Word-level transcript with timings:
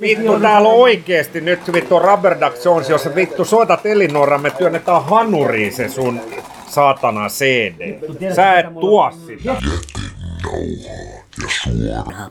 Vittu, 0.00 0.40
täällä 0.40 0.68
on 0.68 0.74
oikeesti 0.74 1.40
nyt 1.40 1.72
vittu 1.72 1.98
Rubber 1.98 2.36
Duck 2.40 2.64
Jones, 2.64 2.90
jos 2.90 3.14
vittu 3.14 3.44
soitat 3.44 3.86
Elinora, 3.86 4.38
me 4.38 4.50
työnnetään 4.50 5.04
hanuriin 5.04 5.72
se 5.72 5.88
sun 5.88 6.20
saatana 6.66 7.28
CD. 7.28 7.98
Sä 8.34 8.58
et 8.58 8.66
tuo 8.80 9.12
sitä. 9.26 9.56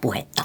puhetta. 0.02 0.44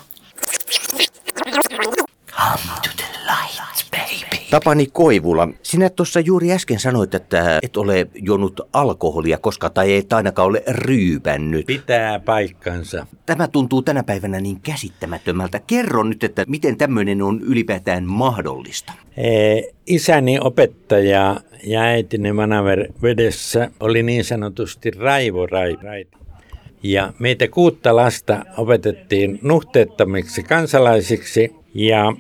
Come 2.31 2.81
to 2.83 2.91
the 2.97 3.07
light, 3.27 3.91
baby. 3.91 4.36
Tapani 4.51 4.87
Koivula, 4.93 5.49
sinä 5.63 5.91
tuossa 5.91 6.21
juuri 6.21 6.53
äsken 6.53 6.79
sanoit, 6.79 7.15
että 7.15 7.59
et 7.63 7.77
ole 7.77 8.07
juonut 8.15 8.61
alkoholia 8.73 9.39
koska 9.39 9.71
tai 9.71 9.97
et 9.97 10.13
ainakaan 10.13 10.49
ole 10.49 10.63
ryypännyt. 10.69 11.67
Pitää 11.67 12.21
paikkansa. 12.21 13.07
Tämä 13.27 13.49
tuntuu 13.49 13.83
tänä 13.83 14.03
päivänä 14.03 14.41
niin 14.41 14.61
käsittämättömältä. 14.61 15.61
Kerro 15.67 16.03
nyt, 16.03 16.25
että 16.25 16.45
miten 16.49 16.77
tämmöinen 16.77 17.23
on 17.23 17.41
ylipäätään 17.41 18.05
mahdollista. 18.05 18.93
Ee, 19.17 19.63
isäni 19.87 20.39
opettaja 20.41 21.41
ja 21.65 21.81
äitini 21.81 22.33
Manavedessä 22.33 23.71
oli 23.81 24.03
niin 24.03 24.25
sanotusti 24.25 24.91
raivo 24.91 25.47
rai, 25.47 25.77
rai. 25.83 26.07
Ja 26.83 27.13
meitä 27.19 27.49
kuutta 27.49 27.97
lasta 27.97 28.45
opetettiin 28.57 29.39
nuhteettomiksi 29.43 30.43
kansalaisiksi 30.43 31.55
ja 31.75 32.13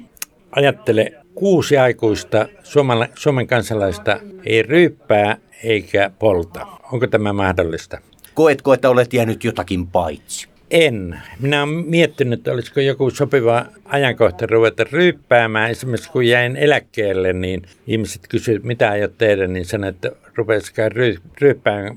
ajattele 0.50 1.12
kuusi 1.36 1.78
aikuista 1.78 2.48
Suomala, 2.62 3.08
Suomen 3.14 3.46
kansalaista 3.46 4.20
ei 4.44 4.62
ryyppää 4.62 5.36
eikä 5.64 6.10
polta. 6.18 6.66
Onko 6.92 7.06
tämä 7.06 7.32
mahdollista? 7.32 7.98
Koetko, 8.34 8.74
että 8.74 8.90
olet 8.90 9.12
jäänyt 9.12 9.44
jotakin 9.44 9.86
paitsi? 9.86 10.48
En. 10.70 11.20
Minä 11.41 11.62
olen 11.62 11.74
miettinyt, 11.86 12.41
että 12.41 12.52
olisiko 12.52 12.80
joku 12.80 13.10
sopiva 13.10 13.66
ajankohta 13.84 14.46
ruveta 14.46 14.84
ryyppäämään. 14.92 15.70
Esimerkiksi 15.70 16.10
kun 16.10 16.27
jäin 16.27 16.56
eläkkeelle, 16.56 17.32
niin 17.32 17.62
ihmiset 17.86 18.22
kysyivät, 18.28 18.64
mitä 18.64 18.91
aiot 18.91 19.18
tehdä, 19.18 19.46
niin 19.46 19.64
sanoin, 19.64 19.94
että 19.94 20.12
rupesikaan 20.34 20.92
ry- 20.92 21.20
ryyppäämään, 21.41 21.96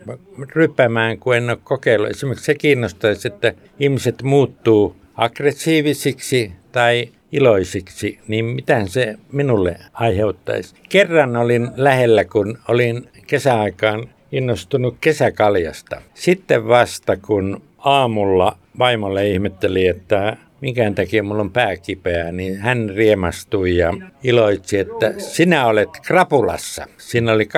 ryyppäämään, 0.56 1.18
kun 1.18 1.36
en 1.36 1.50
ole 1.50 1.58
kokeillut. 1.64 2.10
Esimerkiksi 2.10 2.46
se 2.46 2.56
kiinnostaisi, 2.56 3.28
että 3.28 3.54
ihmiset 3.80 4.24
muuttuu 4.24 4.96
aggressiivisiksi 5.16 6.52
tai 6.72 7.10
iloisiksi, 7.32 8.20
niin 8.28 8.46
mitä 8.46 8.88
se 8.88 9.16
minulle 9.32 9.78
aiheuttaisi? 9.94 10.76
Kerran 10.90 11.36
olin 11.36 11.70
lähellä, 11.76 12.26
kun 12.26 12.58
olin 12.68 13.10
kesäaikaan 13.28 14.10
innostunut 14.32 14.96
kesäkaljasta. 15.02 16.02
Sitten 16.14 16.68
vasta, 16.68 17.18
kun 17.18 17.62
aamulla 17.78 18.58
vaimolle 18.80 19.28
ihmetteli, 19.28 19.88
että 19.88 20.38
minkään 20.62 20.96
takia 20.96 21.24
mulla 21.24 21.42
on 21.42 21.52
pää 21.52 21.78
kipeä, 21.78 22.32
niin 22.32 22.58
hän 22.58 22.90
riemastui 22.96 23.78
ja 23.78 23.94
iloitsi, 24.24 24.80
että 24.80 25.14
sinä 25.18 25.66
olet 25.66 25.90
krapulassa. 26.08 26.86
Siinä 26.98 27.34
oli 27.34 27.50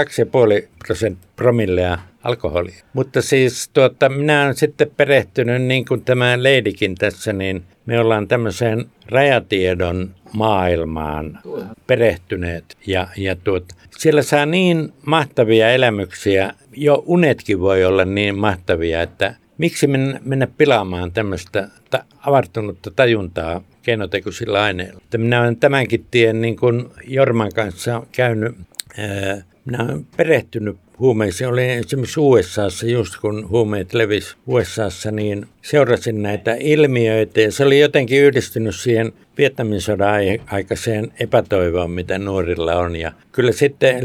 2,5 0.61 0.67
prosenttia 0.85 1.31
promillea 1.35 1.97
alkoholia. 2.23 2.83
Mutta 2.94 3.22
siis 3.22 3.69
tuota, 3.73 4.09
minä 4.09 4.44
olen 4.44 4.55
sitten 4.55 4.91
perehtynyt, 4.97 5.61
niin 5.61 5.85
kuin 5.85 6.05
tämä 6.05 6.44
leidikin 6.44 6.95
tässä, 6.95 7.33
niin 7.33 7.63
me 7.85 7.99
ollaan 7.99 8.27
tämmöiseen 8.27 8.85
rajatiedon 9.09 10.16
maailmaan 10.33 11.39
perehtyneet. 11.88 12.77
Ja, 12.88 13.07
ja 13.17 13.35
tuota, 13.35 13.75
siellä 13.97 14.23
saa 14.23 14.45
niin 14.45 14.94
mahtavia 15.05 15.72
elämyksiä, 15.72 16.53
jo 16.75 17.03
unetkin 17.05 17.59
voi 17.59 17.85
olla 17.85 18.05
niin 18.05 18.38
mahtavia, 18.38 19.02
että 19.02 19.35
miksi 19.62 19.88
mennä, 19.88 20.20
mennä 20.26 20.48
pilaamaan 20.48 21.12
tämmöistä 21.12 21.70
ta, 21.90 22.04
avartunutta 22.26 22.92
tajuntaa 22.92 23.62
keinotekoisilla 23.81 24.64
aineilla. 24.64 25.02
Että 25.03 25.18
minä 25.18 25.42
olen 25.42 25.58
tämänkin 25.58 26.06
tien 26.12 26.42
niin 26.42 26.56
kuin 26.56 26.90
Jorman 27.08 27.52
kanssa 27.56 28.03
käynyt, 28.12 28.56
ää, 28.98 29.44
minä 29.66 29.84
olen 29.84 30.08
perehtynyt 30.18 30.78
huumeisiin. 31.02 31.47
Olin 31.47 31.69
esimerkiksi 31.69 32.19
USAssa, 32.19 32.88
just 32.88 33.13
kun 33.21 33.50
huumeet 33.50 33.94
levisi 33.94 34.35
USAssa, 34.47 35.12
niin 35.12 35.45
seurasin 35.62 36.23
näitä 36.23 36.56
ilmiöitä 36.59 37.41
ja 37.41 37.51
se 37.51 37.66
oli 37.66 37.79
jotenkin 37.79 38.22
yhdistynyt 38.22 38.75
siihen 38.75 39.11
Vietnamin 39.38 39.81
sodan 39.81 40.16
aikaiseen 40.45 41.11
epätoivoon, 41.19 41.91
mitä 41.91 42.19
nuorilla 42.19 42.75
on. 42.75 42.95
Ja 42.95 43.11
kyllä 43.31 43.51
sitten 43.51 44.03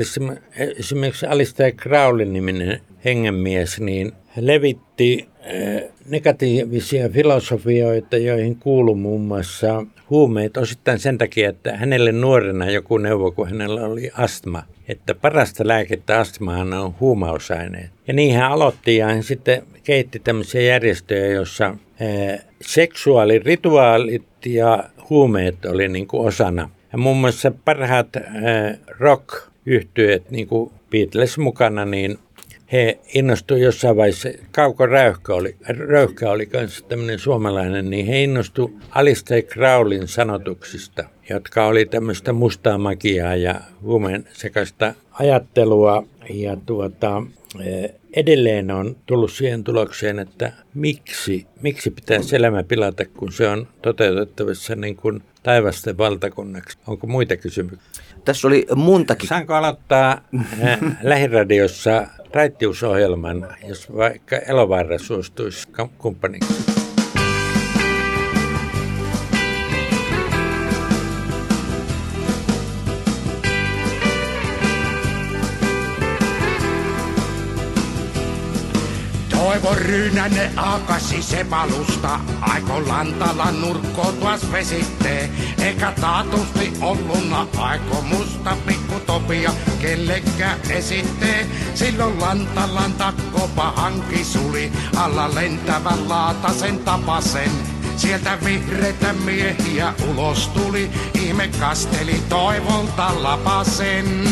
esimerkiksi 0.78 1.26
Alistair 1.26 1.72
Crowlin 1.74 2.32
niminen 2.32 2.80
hengenmies, 3.04 3.80
niin 3.80 4.12
levitti 4.40 5.28
negatiivisia 6.08 7.08
filosofioita, 7.08 8.16
joihin 8.16 8.56
kuuluu 8.56 8.94
muun 8.94 9.20
muassa 9.20 9.86
huumeet 10.10 10.56
osittain 10.56 10.98
sen 10.98 11.18
takia, 11.18 11.48
että 11.48 11.76
hänelle 11.76 12.12
nuorena 12.12 12.70
joku 12.70 12.98
neuvo, 12.98 13.30
kun 13.30 13.48
hänellä 13.48 13.80
oli 13.80 14.10
astma, 14.14 14.62
että 14.88 15.14
parasta 15.14 15.68
lääkettä 15.68 16.18
astmaan 16.18 16.72
on 16.72 16.94
huumausaineet. 17.00 17.90
Ja 18.08 18.14
niin 18.14 18.36
hän 18.36 18.52
aloitti 18.52 18.96
ja 18.96 19.06
hän 19.06 19.22
sitten 19.22 19.62
kehitti 19.84 20.18
tämmöisiä 20.18 20.60
järjestöjä, 20.60 21.26
joissa 21.26 21.76
seksuaalirituaalit 22.60 24.26
ja 24.46 24.84
huumeet 25.10 25.64
oli 25.64 25.88
niin 25.88 26.06
kuin 26.06 26.26
osana. 26.28 26.70
Ja 26.92 26.98
muun 26.98 27.16
muassa 27.16 27.52
parhaat 27.64 28.08
rock 28.98 29.28
yhtyeet 29.66 30.30
niin 30.30 30.46
kuin 30.46 30.72
Beatles 30.90 31.38
mukana, 31.38 31.84
niin 31.84 32.18
he 32.72 32.98
innostuivat 33.14 33.64
jossain 33.64 33.96
vaiheessa, 33.96 34.28
Kauko 34.50 34.86
Räyhkä 34.86 35.34
oli, 35.34 35.56
Röyhkä 35.68 36.30
oli 36.30 36.46
kanssa 36.46 36.84
tämmöinen 36.88 37.18
suomalainen, 37.18 37.90
niin 37.90 38.06
he 38.06 38.22
innostuivat 38.22 38.72
Alistair 38.90 39.42
Crowlin 39.42 40.08
sanotuksista, 40.08 41.04
jotka 41.30 41.66
oli 41.66 41.86
tämmöistä 41.86 42.32
mustaa 42.32 42.78
magiaa 42.78 43.36
ja 43.36 43.60
huumeen 43.82 44.28
sekaista 44.32 44.94
ajattelua. 45.12 46.04
Ja 46.30 46.56
tuota, 46.66 47.22
eh, 47.60 47.90
edelleen 48.12 48.70
on 48.70 48.96
tullut 49.06 49.32
siihen 49.32 49.64
tulokseen, 49.64 50.18
että 50.18 50.52
miksi, 50.74 51.46
miksi 51.62 51.90
pitää 51.90 52.18
elämä 52.32 52.62
pilata, 52.62 53.04
kun 53.04 53.32
se 53.32 53.48
on 53.48 53.68
toteutettavissa 53.82 54.76
niin 54.76 54.96
kuin 54.96 55.22
taivasten 55.42 55.98
valtakunnaksi. 55.98 56.78
Onko 56.86 57.06
muita 57.06 57.36
kysymyksiä? 57.36 58.04
Tässä 58.24 58.48
oli 58.48 58.66
montakin. 58.76 59.28
Saanko 59.28 59.54
aloittaa 59.54 60.20
äh, 60.62 60.78
lähiradiossa 61.02 62.06
raittiusohjelman, 62.36 63.48
jos 63.68 63.96
vaikka 63.96 64.36
Elovaara 64.36 64.98
suostuisi 64.98 65.68
kumppaniksi? 65.98 66.54
Toivo 79.30 79.74
ryynänne 79.74 80.50
akasi 80.56 81.22
se 81.22 81.46
palusta, 81.50 82.20
aiko 82.40 82.82
lantala 82.86 83.50
nurkko 83.50 84.12
tuas 84.20 84.52
vesittee. 84.52 85.30
Eikä 85.64 85.92
taatusti 86.00 86.72
olluna 86.80 87.46
aiko 87.58 88.02
musta 88.02 88.56
pikkutopia 89.20 89.50
kellekä 89.80 90.56
esittee. 90.70 91.46
Silloin 91.74 92.20
lantalan 92.20 92.92
takkopa 92.92 93.72
hanki 93.76 94.24
suli, 94.24 94.72
alla 94.96 95.34
lentävän 95.34 96.08
laatasen 96.08 96.78
tapasen. 96.78 97.50
Sieltä 97.96 98.38
vihreitä 98.44 99.12
miehiä 99.12 99.94
ulos 100.08 100.48
tuli, 100.48 100.90
ihme 101.14 101.48
kasteli 101.60 102.22
toivolta 102.28 103.22
lapasen. 103.22 104.28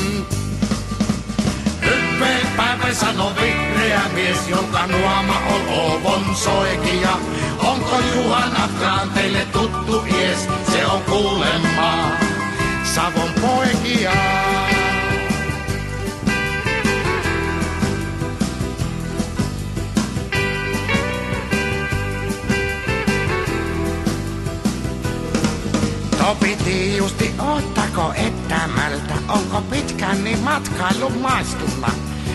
Hyppeen 1.85 2.47
päivä 2.57 2.95
sano 2.95 3.33
vihreä 3.41 4.03
mies, 4.15 4.49
jonka 4.49 4.87
nuoma 4.87 5.39
on 5.39 5.69
Oovon 5.69 6.37
soikia. 6.37 7.19
Onko 7.59 7.97
Graan 8.79 9.11
teille 9.11 9.47
tuttu 9.53 10.03
mies? 10.03 10.49
Se 10.73 10.87
on 10.87 11.03
kuulemma 11.03 12.11
Savon 12.95 13.31
poikia. 13.41 14.54
Topi 26.25 26.97
justi, 26.97 27.35
oottako 27.39 28.13
ettämältä? 28.15 29.15
Onko 29.29 29.63
pitkän 29.71 30.25
niin 30.25 30.39
matkailu 30.39 31.11
maistulla? 31.11 31.91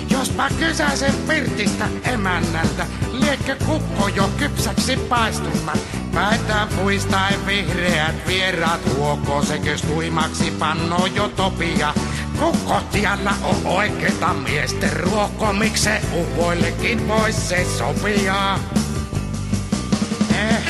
Jospa 0.10 0.50
kysäisen 0.60 1.14
Pirtistä 1.28 1.88
emännältä, 2.04 2.88
liekkö 3.12 3.56
kukko 3.66 4.08
jo 4.08 4.30
kypsäksi 4.38 4.98
paistulla? 4.98 5.74
Päätään 6.14 6.68
puistain 6.68 7.46
vihreät 7.46 8.16
vieraat 8.28 8.82
huoko 8.96 9.46
sekös 9.46 9.82
tuimaksi 9.82 10.52
panno 10.52 11.06
jo 11.06 11.28
topia. 11.28 11.94
Kukkotialla 12.40 13.34
on 13.44 13.56
oikeeta 13.66 14.34
miesten 14.34 14.94
ruokko, 14.94 15.54
mikse 15.54 16.02
uvoillekin 16.14 17.08
vois 17.08 17.50
se 17.50 17.66
sopia? 17.78 18.60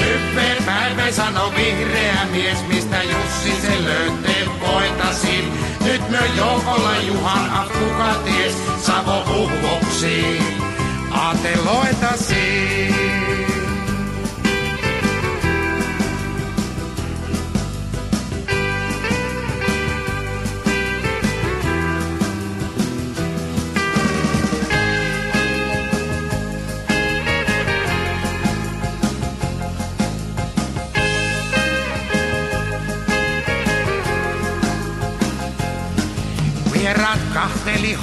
Hyppeen 0.09 0.65
sano 1.13 1.53
vihreä 1.55 2.25
mies, 2.31 2.67
mistä 2.67 3.03
Jussi 3.03 3.61
se 3.61 3.83
löyteen 3.83 4.49
voitasin. 4.59 5.53
Nyt 5.83 6.09
myö 6.09 6.25
joukolla 6.37 6.95
Juhan 7.07 7.49
kuka 7.67 8.15
ties, 8.25 8.55
Savo 8.85 9.21
uhvoksiin. 9.21 10.43
Aateloitasiin. 11.11 13.08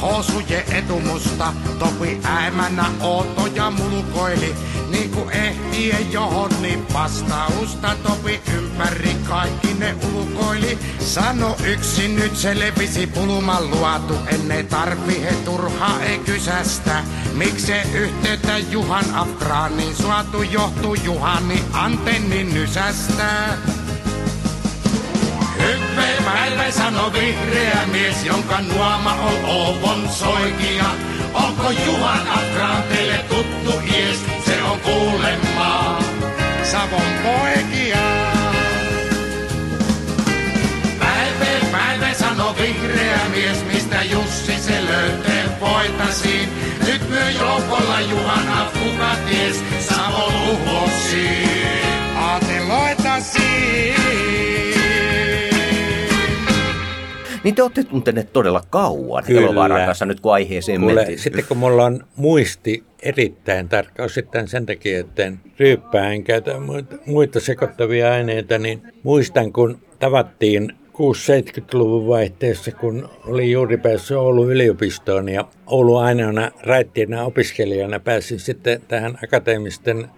Housuje 0.06 0.64
etumusta, 0.70 1.52
topi 1.78 2.20
äimänä 2.24 2.84
Ooto 3.00 3.46
ja 3.54 3.70
mulkoili, 3.70 4.54
niinku 4.88 5.28
ehtien 5.30 6.12
johon 6.12 6.50
niin 6.62 6.92
vastausta 6.92 7.96
topi 8.02 8.40
ympäri 8.56 9.16
kaikki 9.28 9.74
ne 9.74 9.94
ulkoili. 10.14 10.78
Sano 10.98 11.56
yksin 11.64 12.16
nyt 12.16 12.36
se 12.36 12.58
levisi 12.58 13.06
puluman 13.06 13.70
luotu, 13.70 14.14
enne 14.26 14.62
tarvi 14.62 15.22
he 15.22 15.32
turha 15.44 16.00
ei 16.00 16.18
kysästä. 16.18 17.04
Mikse 17.32 17.82
yhteyttä 17.94 18.58
Juhan 18.58 19.14
Afgraanin 19.14 19.96
suatu 19.96 20.42
johtuu 20.42 20.94
Juhani 20.94 21.64
antennin 21.72 22.54
nysästä? 22.54 23.58
Hyppe 25.58 26.05
päivä 26.46 26.70
sano 26.70 27.12
vihreä 27.12 27.86
mies, 27.92 28.24
jonka 28.24 28.60
nuoma 28.60 29.12
on 29.12 29.44
Oovon 29.44 30.08
soikia. 30.08 30.84
Onko 31.34 31.70
Juhan 31.70 32.28
Afgraan 32.28 32.82
teille 32.82 33.18
tuttu 33.18 33.80
ies? 33.96 34.20
Se 34.46 34.62
on 34.62 34.80
kuulemma 34.80 35.98
Savon 36.62 37.12
poikia. 37.22 37.96
Päivä 40.98 41.66
päivä 41.72 42.14
sano 42.14 42.54
vihreä 42.58 43.20
mies, 43.30 43.64
mistä 43.72 44.02
Jussi 44.02 44.58
se 44.58 44.84
löyteen 44.84 45.60
voitasiin. 45.60 46.48
Nyt 46.86 47.08
myö 47.08 47.30
joukolla 47.30 48.00
Juhan 48.00 48.48
Afkuka 48.48 49.16
ties 49.28 49.64
Savon 49.88 50.34
uhvosiin. 50.50 51.86
Aateloitasiin. 52.16 54.65
Niin 57.46 57.54
te 57.54 57.62
olette 57.62 57.84
tunteneet 57.84 58.32
todella 58.32 58.62
kauan 58.70 59.24
Kyllä. 59.24 59.40
Elovaaran 59.40 59.86
kanssa 59.86 60.06
nyt 60.06 60.20
kun 60.20 60.32
aiheeseen 60.32 60.80
Kuule, 60.80 60.94
mentiin. 60.94 61.18
sitten 61.18 61.44
kun 61.48 61.56
mulla 61.56 61.84
on 61.84 62.04
muisti 62.16 62.84
erittäin 63.02 63.68
tarkka, 63.68 64.02
osittain 64.02 64.48
sen 64.48 64.66
takia, 64.66 65.00
että 65.00 65.24
en 65.24 65.40
ryyppää 65.58 66.12
en 66.12 66.24
käytä 66.24 66.60
muita, 66.60 66.96
muita 67.06 67.40
sekoittavia 67.40 68.12
aineita, 68.12 68.58
niin 68.58 68.82
muistan 69.02 69.52
kun 69.52 69.78
tavattiin 69.98 70.72
6-70-luvun 70.92 72.08
vaihteessa, 72.08 72.72
kun 72.72 73.08
oli 73.26 73.50
juuri 73.50 73.76
päässyt 73.76 74.16
Oulun 74.16 74.52
yliopistoon 74.52 75.28
ja 75.28 75.44
Oulu 75.66 75.96
ainoana 75.96 76.50
raittiina 76.62 77.24
opiskelijana 77.24 78.00
pääsin 78.00 78.40
sitten 78.40 78.80
tähän 78.88 79.18
akateemisten 79.24 80.08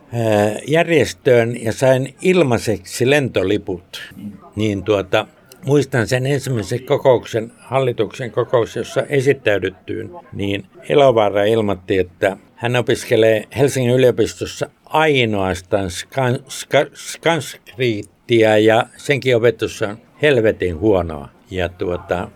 järjestöön 0.66 1.64
ja 1.64 1.72
sain 1.72 2.14
ilmaiseksi 2.22 3.10
lentoliput. 3.10 4.14
Niin 4.56 4.82
tuota, 4.82 5.26
muistan 5.64 6.06
sen 6.06 6.26
ensimmäisen 6.26 6.82
kokouksen, 6.82 7.52
hallituksen 7.58 8.30
kokous, 8.30 8.76
jossa 8.76 9.02
esittäydyttyyn, 9.02 10.10
niin 10.32 10.66
Elovaara 10.88 11.44
ilmoitti, 11.44 11.98
että 11.98 12.36
hän 12.54 12.76
opiskelee 12.76 13.44
Helsingin 13.56 13.94
yliopistossa 13.94 14.70
ainoastaan 14.84 15.90
skan, 15.90 16.38
ska, 16.48 16.78
skanskriittiä 16.94 18.56
ja 18.56 18.86
senkin 18.96 19.36
opetus 19.36 19.82
on 19.82 19.98
helvetin 20.22 20.78
huonoa. 20.78 21.28
Ja 21.50 21.68
tuota, 21.68 22.28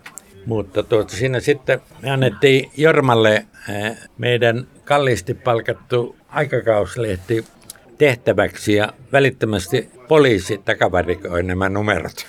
mutta 0.47 0.83
tuota, 0.83 1.17
siinä 1.17 1.41
sitten 1.41 1.81
me 2.03 2.11
annettiin 2.11 2.71
Jormalle 2.77 3.47
meidän 4.19 4.67
kalliisti 4.85 5.35
palkattu 5.35 6.17
aikakauslehti 6.29 7.45
tehtäväksi 7.99 8.75
ja 8.75 8.93
välittömästi 9.13 9.91
poliisi 10.13 10.59
takavarikoi 10.59 11.43
nämä 11.43 11.69
numerot. 11.69 12.27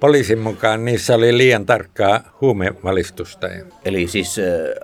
Poliisin 0.00 0.38
mukaan 0.38 0.84
niissä 0.84 1.14
oli 1.14 1.38
liian 1.38 1.66
tarkkaa 1.66 2.36
huumevalistusta. 2.40 3.48
Eli 3.84 4.08
siis 4.08 4.36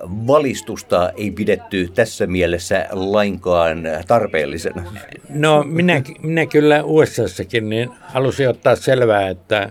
valistusta 0.06 1.12
ei 1.16 1.30
pidetty 1.30 1.88
tässä 1.94 2.26
mielessä 2.26 2.86
lainkaan 2.90 3.82
tarpeellisena. 4.06 4.82
No 5.28 5.62
minä, 5.62 6.02
minä 6.22 6.46
kyllä 6.46 6.82
USAssakin 6.84 7.68
niin 7.68 7.90
halusin 8.00 8.48
ottaa 8.48 8.76
selvää, 8.76 9.28
että 9.28 9.70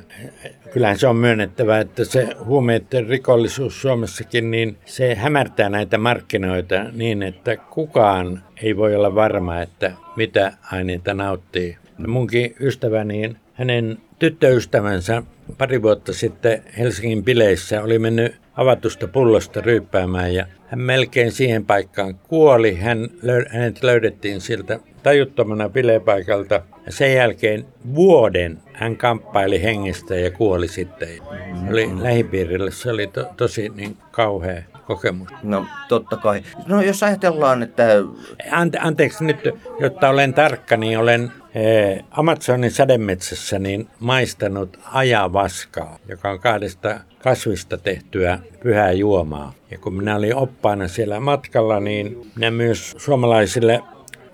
kyllähän 0.74 1.00
se 1.00 1.07
on 1.07 1.15
myönnettävä, 1.15 1.80
että 1.80 2.06
se 2.06 2.27
huumeiden 2.45 3.07
rikollisuus 3.07 3.81
Suomessakin, 3.81 4.51
niin 4.51 4.77
se 4.86 5.15
hämärtää 5.15 5.69
näitä 5.69 5.98
markkinoita 5.98 6.83
niin, 6.92 7.24
että 7.24 7.57
kukaan 7.57 8.44
ei 8.64 8.78
voi 8.78 8.96
olla 8.96 9.16
varma, 9.16 9.62
että 9.62 9.92
mitä 10.16 10.54
aineita 10.72 11.14
nauttii. 11.14 11.78
Munkin 12.08 12.56
ystäväni, 12.60 13.36
hänen 13.54 13.98
tyttöystävänsä 14.20 15.24
pari 15.58 15.82
vuotta 15.82 16.14
sitten 16.14 16.64
Helsingin 16.78 17.24
bileissä 17.24 17.84
oli 17.84 18.00
mennyt 18.00 18.36
avatusta 18.56 19.08
pullosta 19.08 19.62
ryyppäämään 19.62 20.34
ja 20.34 20.46
hän 20.68 20.80
melkein 20.80 21.32
siihen 21.32 21.66
paikkaan 21.66 22.16
kuoli. 22.16 22.76
Hän, 22.76 23.10
hänet 23.50 23.84
löydettiin 23.84 24.42
siltä 24.42 24.80
tajuttomana 25.04 25.70
bilepaikalta 25.70 26.62
ja 26.86 26.92
sen 26.92 27.14
jälkeen 27.14 27.66
vuoden 27.96 28.58
hän 28.74 28.98
kamppaili 28.98 29.64
hengestä 29.64 30.16
ja 30.16 30.32
kuoli 30.32 30.68
sitten. 30.68 31.10
Oli 31.70 31.90
lähipiirille 32.02 32.72
se 32.72 32.92
oli 32.92 33.08
to- 33.08 33.28
tosi 33.38 33.70
niin 33.76 33.98
kauhea 34.12 34.64
kokemus. 34.89 35.30
No 35.44 35.65
totta 35.88 36.18
kai. 36.18 36.44
No 36.68 36.81
jos 36.81 37.03
ajatellaan, 37.03 37.63
että 37.63 37.83
Ante, 38.51 38.77
anteeksi 38.81 39.24
nyt, 39.24 39.38
jotta 39.80 40.09
olen 40.09 40.33
tarkka, 40.33 40.77
niin 40.77 41.00
olen 41.00 41.31
eh, 41.56 42.03
Amazonin 42.12 42.71
sademetsässä 42.71 43.59
niin 43.59 43.88
maistanut 44.00 44.80
ajavaskaa, 44.94 46.00
joka 46.08 46.29
on 46.29 46.39
kahdesta 46.39 47.00
kasvista 47.24 47.77
tehtyä 47.77 48.39
pyhää 48.63 48.91
juomaa. 48.91 49.53
Ja 49.72 49.77
kun 49.77 49.93
minä 49.93 50.15
olin 50.15 50.36
oppaana 50.36 50.88
siellä 50.88 51.19
matkalla, 51.19 51.79
niin 51.79 52.31
minä 52.36 52.51
myös 52.51 52.96
suomalaisille, 52.98 53.84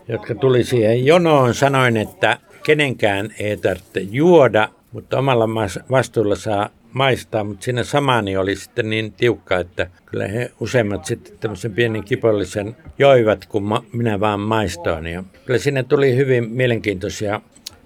jotka 0.07 0.35
tuli 0.35 0.63
siihen 0.63 1.05
jonoon, 1.05 1.53
sanoin, 1.53 1.97
että 1.97 2.37
kenenkään 2.63 3.29
ei 3.39 3.57
tarvitse 3.57 3.99
juoda, 3.99 4.69
mutta 4.91 5.17
omalla 5.17 5.47
vastuulla 5.91 6.35
saa 6.35 6.69
maistaa, 6.95 7.43
mutta 7.43 7.63
siinä 7.63 7.83
samani 7.83 8.37
oli 8.37 8.55
sitten 8.55 8.89
niin 8.89 9.13
tiukka, 9.13 9.59
että 9.59 9.87
kyllä 10.05 10.27
he 10.27 10.51
useimmat 10.59 11.05
sitten 11.05 11.37
tämmöisen 11.39 11.73
pienen 11.73 12.03
kipollisen 12.03 12.75
joivat, 12.99 13.45
kun 13.45 13.63
ma- 13.63 13.83
minä 13.93 14.19
vaan 14.19 14.39
maistoin. 14.39 15.07
Ja 15.07 15.23
kyllä 15.45 15.59
siinä 15.59 15.83
tuli 15.83 16.15
hyvin 16.15 16.49
mielenkiintoisia, 16.49 17.41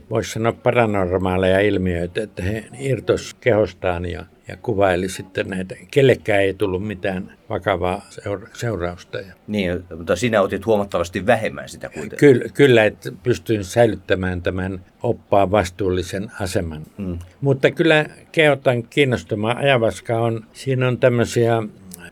voisi 0.09 0.31
sanoa 0.31 0.51
paranormaaleja 0.51 1.59
ilmiöitä, 1.59 2.23
että 2.23 2.43
he 2.43 2.65
irtos 2.79 3.33
kehostaan 3.33 4.05
ja, 4.05 4.25
ja 4.47 4.57
kuvaili 4.57 5.09
sitten 5.09 5.47
näitä. 5.47 5.75
Kellekään 5.91 6.41
ei 6.41 6.53
tullut 6.53 6.87
mitään 6.87 7.37
vakavaa 7.49 8.05
seura- 8.09 8.47
seurausta. 8.53 9.17
Ja 9.19 9.33
niin, 9.47 9.83
mutta 9.97 10.15
sinä 10.15 10.41
otit 10.41 10.65
huomattavasti 10.65 11.25
vähemmän 11.25 11.69
sitä 11.69 11.89
kuitenkin. 11.89 12.19
Kyllä, 12.19 12.45
kyllä 12.53 12.85
että 12.85 13.11
pystyin 13.23 13.63
säilyttämään 13.63 14.41
tämän 14.41 14.85
oppaan 15.03 15.51
vastuullisen 15.51 16.31
aseman. 16.39 16.81
Mm. 16.97 17.19
Mutta 17.41 17.71
kyllä 17.71 18.05
kehotan 18.31 18.83
kiinnostumaan. 18.83 19.57
Ajavaska 19.57 20.19
on, 20.19 20.45
siinä 20.53 20.87
on 20.87 20.97
tämmöisiä 20.97 21.63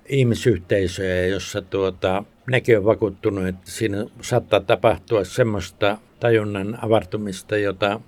ihmisyhteisöjä, 0.09 1.25
jossa 1.25 1.61
tuota, 1.61 2.23
minäkin 2.45 2.75
olen 2.75 2.85
vakuuttunut, 2.85 3.47
että 3.47 3.71
siinä 3.71 4.05
saattaa 4.21 4.59
tapahtua 4.59 5.23
semmoista 5.23 5.97
tajunnan 6.19 6.77
avartumista, 6.81 7.57
jota, 7.57 7.99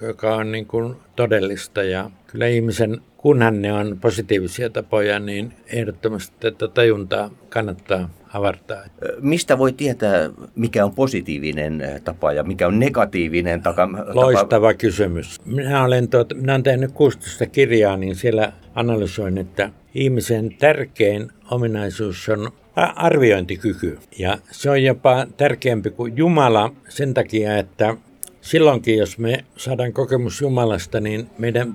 joka 0.00 0.36
on 0.36 0.52
niin 0.52 0.66
kuin 0.66 0.96
todellista. 1.16 1.82
Ja 1.82 2.10
kyllä 2.26 2.46
ihmisen, 2.46 3.00
kunhan 3.16 3.62
ne 3.62 3.72
on 3.72 3.98
positiivisia 4.00 4.70
tapoja, 4.70 5.18
niin 5.18 5.52
ehdottomasti 5.66 6.36
tätä 6.40 6.68
tajuntaa 6.68 7.30
kannattaa 7.48 8.08
avartaa. 8.32 8.82
Mistä 9.20 9.58
voi 9.58 9.72
tietää, 9.72 10.30
mikä 10.56 10.84
on 10.84 10.94
positiivinen 10.94 11.82
tapa 12.04 12.32
ja 12.32 12.42
mikä 12.42 12.66
on 12.66 12.78
negatiivinen 12.78 13.62
taka, 13.62 13.88
Loistava 14.14 14.48
tapa? 14.48 14.74
kysymys. 14.74 15.40
Minä 15.44 15.84
olen, 15.84 16.08
tuota, 16.08 16.34
minä 16.34 16.52
olen 16.52 16.62
tehnyt 16.62 16.92
16 16.92 17.46
kirjaa, 17.46 17.96
niin 17.96 18.16
siellä 18.16 18.52
analysoin, 18.74 19.38
että 19.38 19.70
ihmisen 19.94 20.54
tärkein 20.58 21.30
ominaisuus 21.50 22.28
on 22.28 22.52
arviointikyky. 22.76 23.98
Ja 24.18 24.38
se 24.50 24.70
on 24.70 24.82
jopa 24.82 25.26
tärkeämpi 25.36 25.90
kuin 25.90 26.16
Jumala 26.16 26.72
sen 26.88 27.14
takia, 27.14 27.58
että 27.58 27.96
silloinkin, 28.40 28.98
jos 28.98 29.18
me 29.18 29.44
saadaan 29.56 29.92
kokemus 29.92 30.40
Jumalasta, 30.40 31.00
niin 31.00 31.30
meidän 31.38 31.74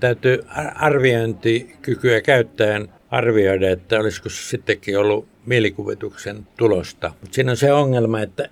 täytyy 0.00 0.44
arviointikykyä 0.74 2.20
käyttäen 2.20 2.88
arvioida, 3.10 3.70
että 3.70 4.00
olisiko 4.00 4.28
se 4.28 4.42
sittenkin 4.42 4.98
ollut 4.98 5.26
mielikuvituksen 5.46 6.46
tulosta. 6.56 7.12
Mutta 7.20 7.34
siinä 7.34 7.50
on 7.50 7.56
se 7.56 7.72
ongelma, 7.72 8.20
että 8.20 8.48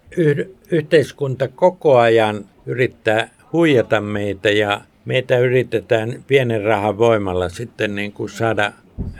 yhteiskunta 0.71 1.49
koko 1.49 1.99
ajan 1.99 2.45
yrittää 2.67 3.31
huijata 3.53 4.01
meitä 4.01 4.51
ja 4.51 4.81
meitä 5.05 5.39
yritetään 5.39 6.25
pienen 6.27 6.63
rahan 6.63 6.99
voimalla 6.99 7.49
sitten 7.49 7.95
niin 7.95 8.13
kuin 8.13 8.31
saada 8.31 8.73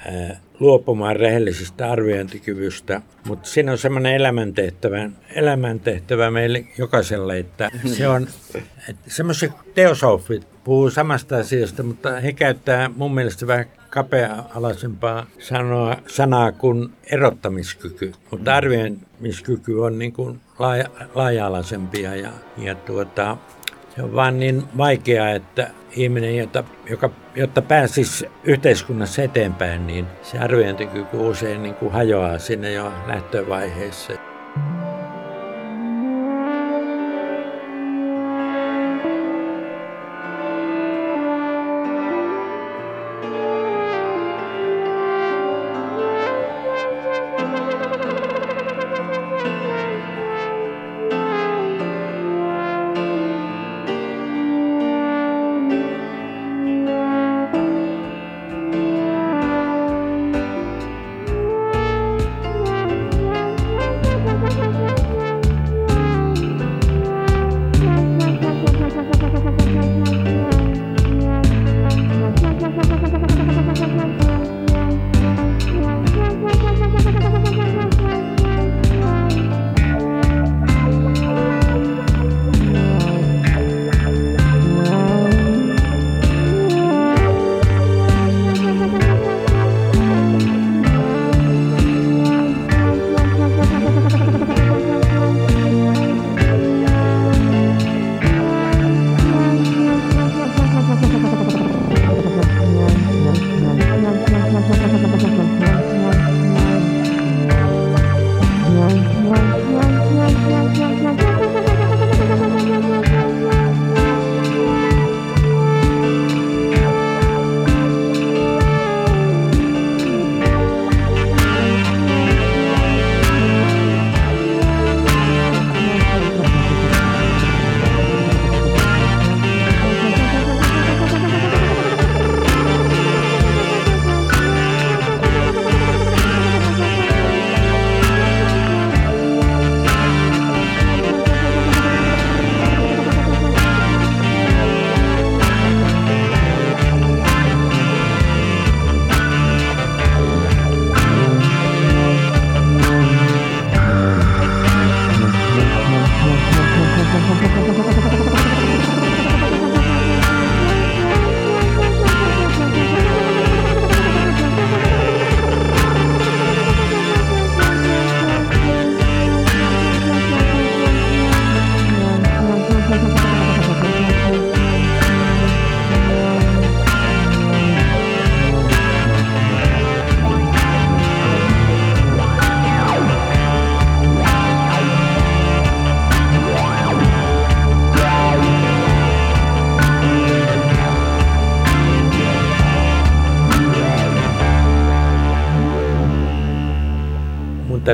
ää, 0.07 0.41
luopumaan 0.63 1.17
rehellisestä 1.17 1.93
arviointikyvystä. 1.93 3.03
Mutta 3.27 3.49
siinä 3.49 3.73
on 3.73 3.79
semmoinen 3.79 4.15
elämäntehtävä, 4.15 5.11
elämäntehtävä 5.35 6.31
meille 6.31 6.65
jokaiselle, 6.79 7.39
että 7.39 7.71
se 7.85 8.09
on, 8.09 8.27
semmoiset 9.07 9.53
teosofit 9.75 10.47
puhuu 10.65 10.91
samasta 10.91 11.37
asiasta, 11.37 11.83
mutta 11.83 12.21
he 12.21 12.33
käyttää 12.33 12.91
mun 12.97 13.15
mielestä 13.15 13.47
vähän 13.47 13.67
kapea-alaisempaa 13.91 15.27
sanoa, 15.39 15.97
sanaa 16.07 16.53
kuin 16.53 16.89
erottamiskyky. 17.11 18.13
Mutta 18.31 18.55
arvioimiskyky 18.55 19.73
on 19.73 19.99
niin 19.99 20.13
kuin 20.13 20.41
laaja, 20.59 20.85
laaja-alaisempia 21.15 22.17
ja, 22.17 22.31
ja 22.59 22.75
tuota, 22.75 23.37
se 23.97 24.03
on 24.03 24.15
vaan 24.15 24.41
niin 24.41 24.63
vaikeaa, 24.77 25.31
että 25.31 25.71
ihminen, 25.97 26.37
jota, 26.37 26.65
joka, 26.91 27.11
jotta 27.35 27.63
pääsisi 27.63 28.27
yhteiskunnassa 28.45 29.23
eteenpäin, 29.23 29.87
niin 29.87 30.07
se 30.23 30.39
arviointikyky 30.39 31.17
usein 31.17 31.63
niin 31.63 31.75
kuin 31.75 31.93
hajoaa 31.93 32.39
sinne 32.39 32.73
jo 32.73 32.93
lähtövaiheessa. 33.07 34.13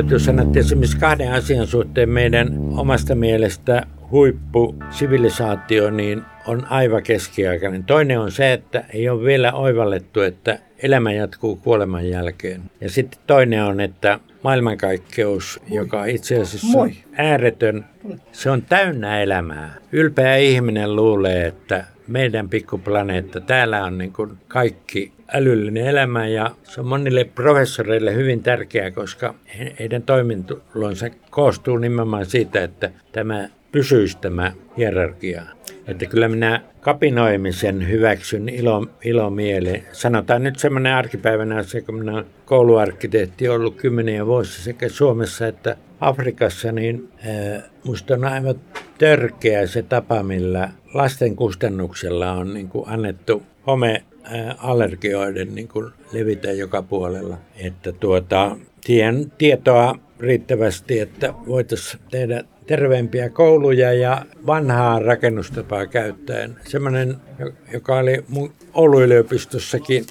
Täytyy 0.02 0.18
sanoa, 0.18 0.44
että 0.44 0.58
esimerkiksi 0.58 0.98
kahden 0.98 1.32
asian 1.32 1.66
suhteen 1.66 2.08
meidän 2.08 2.58
omasta 2.76 3.14
mielestä 3.14 3.86
huippusivilisaatio 4.10 5.90
niin 5.90 6.22
on 6.46 6.66
aivan 6.70 7.02
keskiaikainen. 7.02 7.84
Toinen 7.84 8.20
on 8.20 8.32
se, 8.32 8.52
että 8.52 8.84
ei 8.94 9.08
ole 9.08 9.24
vielä 9.24 9.52
oivallettu, 9.52 10.20
että 10.20 10.58
elämä 10.82 11.12
jatkuu 11.12 11.56
kuoleman 11.56 12.08
jälkeen. 12.08 12.62
Ja 12.80 12.90
sitten 12.90 13.20
toinen 13.26 13.64
on, 13.64 13.80
että 13.80 14.20
maailmankaikkeus, 14.42 15.60
joka 15.70 16.04
itse 16.04 16.40
asiassa 16.40 16.78
on 16.78 16.90
ääretön, 17.12 17.84
se 18.32 18.50
on 18.50 18.62
täynnä 18.62 19.22
elämää. 19.22 19.74
Ylpeä 19.92 20.36
ihminen 20.36 20.96
luulee, 20.96 21.46
että 21.46 21.84
meidän 22.08 22.48
pikkuplaneetta, 22.48 23.40
täällä 23.40 23.84
on 23.84 23.98
niin 23.98 24.12
kuin 24.12 24.30
kaikki 24.48 25.12
älyllinen 25.34 25.86
elämä 25.86 26.26
ja 26.26 26.50
se 26.62 26.80
on 26.80 26.86
monille 26.86 27.24
professoreille 27.24 28.14
hyvin 28.14 28.42
tärkeää, 28.42 28.90
koska 28.90 29.34
heidän 29.78 30.02
toimintulonsa 30.02 31.06
koostuu 31.30 31.76
nimenomaan 31.76 32.26
siitä, 32.26 32.64
että 32.64 32.90
tämä 33.12 33.48
pysyisi 33.72 34.18
tämä 34.18 34.52
hierarkia. 34.76 35.42
Että 35.86 36.06
kyllä 36.06 36.28
minä 36.28 36.60
kapinoimisen 36.80 37.88
hyväksyn 37.88 38.48
ilo, 38.48 38.86
ilomieli. 39.04 39.82
Sanotaan 39.92 40.42
nyt 40.42 40.58
semmoinen 40.58 40.94
arkipäivänä 40.94 41.56
asia, 41.56 41.82
kun 41.82 41.94
minä 41.94 42.12
olen 42.12 42.26
kouluarkkitehti 42.44 43.48
ollut 43.48 43.76
kymmeniä 43.76 44.26
vuosia 44.26 44.64
sekä 44.64 44.88
Suomessa 44.88 45.46
että 45.46 45.76
Afrikassa, 46.00 46.72
niin 46.72 47.08
äh, 47.26 47.62
musta 47.84 48.14
on 48.14 48.24
aivan 48.24 48.54
törkeä 48.98 49.66
se 49.66 49.82
tapa, 49.82 50.22
millä 50.22 50.68
lasten 50.94 51.36
kustannuksella 51.36 52.32
on 52.32 52.54
niin 52.54 52.68
kuin 52.68 52.88
annettu 52.88 53.42
home 53.66 54.02
allergioiden 54.58 55.54
niin 55.54 55.68
kuin 55.68 55.92
levitä 56.12 56.52
joka 56.52 56.82
puolella. 56.82 57.36
Että 57.56 57.92
tuota, 57.92 58.56
tien 58.84 59.32
tietoa 59.38 59.98
riittävästi, 60.20 61.00
että 61.00 61.34
voitaisiin 61.46 62.02
tehdä 62.10 62.44
terveempiä 62.66 63.30
kouluja 63.30 63.92
ja 63.92 64.26
vanhaa 64.46 64.98
rakennustapaa 65.00 65.86
käyttäen. 65.86 66.56
Semmoinen, 66.64 67.16
joka 67.72 67.98
oli 67.98 68.24
Oulun 68.74 69.02
yliopistossakin 69.02 70.04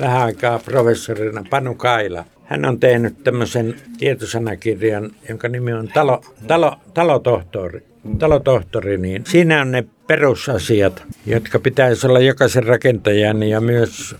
vähän 0.00 0.22
aikaa 0.22 0.58
professorina 0.58 1.44
Panu 1.50 1.74
Kaila. 1.74 2.24
hän 2.44 2.64
on 2.64 2.80
tehnyt 2.80 3.24
tämmöisen 3.24 3.74
tietosanakirjan, 3.98 5.10
jonka 5.28 5.48
nimi 5.48 5.72
on 5.72 5.88
Talo, 5.88 6.20
talo, 6.46 6.76
Talotohtori. 6.94 7.82
Talotohtori, 8.18 8.98
niin 8.98 9.22
siinä 9.26 9.60
on 9.60 9.70
ne 9.70 9.84
perusasiat, 10.10 11.02
jotka 11.26 11.58
pitäisi 11.58 12.06
olla 12.06 12.20
jokaisen 12.20 12.64
rakentajan 12.64 13.42
ja 13.42 13.60
myös 13.60 14.16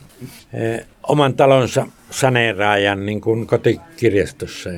eh, 0.52 0.86
oman 1.08 1.34
talonsa 1.34 1.86
saneeraajan 2.10 3.06
niin 3.06 3.20
kuin 3.20 3.46
kotikirjastossa. 3.46 4.70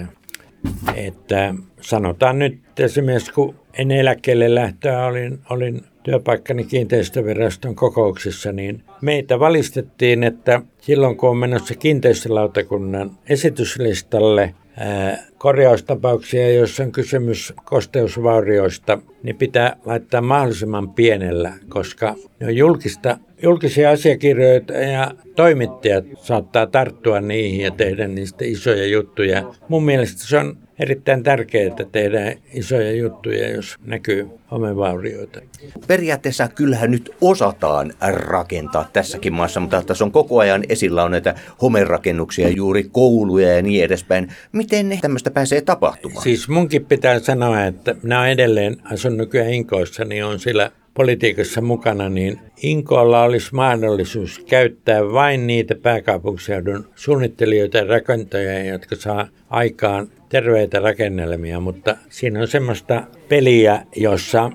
Että 0.95 1.55
sanotaan 1.81 2.39
nyt 2.39 2.61
esimerkiksi, 2.81 3.33
kun 3.33 3.55
ennen 3.79 3.99
eläkkeelle 3.99 4.55
lähtöä 4.55 5.07
olin, 5.07 5.39
olin 5.51 5.81
työpaikkani 6.03 6.65
kiinteistöviraston 6.65 7.75
kokouksissa, 7.75 8.53
niin 8.53 8.83
meitä 9.01 9.41
valistettiin, 9.41 10.25
että 10.25 10.63
silloin 10.81 11.17
kun 11.17 11.31
on 11.31 11.37
menossa 11.37 11.75
kiinteistölautakunnan 11.75 13.11
esityslistalle 13.29 14.55
ää, 14.77 15.19
korjaustapauksia, 15.43 16.55
joissa 16.55 16.83
on 16.83 16.93
kysymys 16.93 17.53
kosteusvaurioista, 17.65 18.99
niin 19.23 19.37
pitää 19.37 19.77
laittaa 19.85 20.21
mahdollisimman 20.21 20.91
pienellä, 20.91 21.53
koska 21.69 22.15
ne 22.41 22.47
on 22.47 22.57
julkista, 22.57 23.19
julkisia 23.43 23.91
asiakirjoja 23.91 24.61
ja 24.93 25.11
toimittajat 25.37 26.05
saattaa 26.23 26.67
tarttua 26.67 27.21
niihin 27.21 27.61
ja 27.61 27.71
tehdä 27.71 28.09
niistä 28.09 28.45
isoja 28.45 28.87
juttuja. 28.87 29.55
Mun 29.69 29.85
mielestä 29.85 30.27
se 30.27 30.39
on 30.39 30.57
erittäin 30.79 31.23
tärkeää, 31.23 31.67
että 31.67 31.85
tehdään 31.93 32.35
isoja 32.53 32.93
juttuja, 32.93 33.49
jos 33.49 33.77
näkyy 33.85 34.29
homevaurioita. 34.51 35.41
Periaatteessa 35.87 36.49
kyllähän 36.49 36.91
nyt 36.91 37.11
osataan 37.21 37.93
rakentaa 38.01 38.91
tässäkin 38.93 39.33
maassa, 39.33 39.61
mutta 39.61 39.83
tässä 39.83 40.05
on 40.05 40.13
koko 40.13 40.39
ajan 40.39 40.65
esillä 40.69 41.05
on 41.05 41.11
näitä 41.11 41.35
homerakennuksia, 41.63 42.49
juuri 42.49 42.85
kouluja 42.93 43.57
ja 43.57 43.63
niin 43.63 43.85
edespäin. 43.85 44.29
Miten 44.53 44.89
ne 44.89 44.99
tämmöistä 45.03 45.31
pääsee 45.33 45.61
tapahtumaan? 45.61 46.23
Siis 46.23 46.49
munkin 46.49 46.85
pitää 46.85 47.19
sanoa, 47.19 47.65
että 47.65 47.95
minä 48.03 48.29
edelleen 48.29 48.77
asun 48.85 49.17
nykyään 49.17 49.53
Inkoissa, 49.53 50.05
niin 50.05 50.25
on 50.25 50.39
sillä 50.39 50.71
politiikassa 50.95 51.61
mukana, 51.61 52.09
niin 52.09 52.41
Inkoolla 52.63 53.23
olisi 53.23 53.55
mahdollisuus 53.55 54.39
käyttää 54.39 55.13
vain 55.13 55.47
niitä 55.47 55.75
pääkaupunkiseudun 55.75 56.89
suunnittelijoita 56.95 57.79
ja 57.79 57.85
rakentajia, 57.85 58.65
jotka 58.65 58.97
saa 58.97 59.29
aikaan 59.51 60.09
terveitä 60.29 60.81
rakennelmia, 60.81 61.61
mutta 61.61 61.97
siinä 62.09 62.41
on 62.41 62.49
semmoista 62.49 63.03
peliä, 63.29 63.87
jossa 63.97 64.51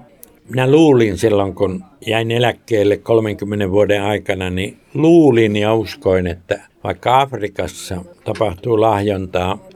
minä 0.49 0.71
luulin 0.71 1.17
silloin, 1.17 1.55
kun 1.55 1.83
jäin 2.07 2.31
eläkkeelle 2.31 2.97
30 2.97 3.71
vuoden 3.71 4.03
aikana, 4.03 4.49
niin 4.49 4.77
luulin 4.93 5.55
ja 5.55 5.73
uskoin, 5.73 6.27
että 6.27 6.61
vaikka 6.83 7.21
Afrikassa 7.21 8.05
tapahtuu 8.23 8.81
lahjontaa, 8.81 9.66